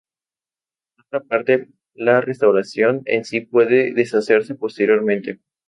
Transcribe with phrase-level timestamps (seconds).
[0.95, 5.39] Por otra parte, la restauración en sí puede deshacerse posteriormente.